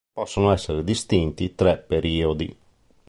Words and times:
Possono 0.11 0.51
essere 0.51 0.83
distinti 0.83 1.53
tre 1.53 1.77
periodi. 1.77 2.57